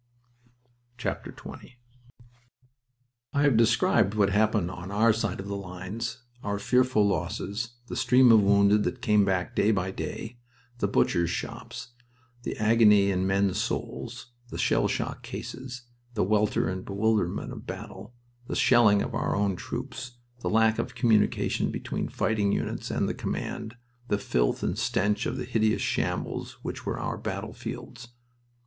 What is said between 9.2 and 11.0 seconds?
back day by day, the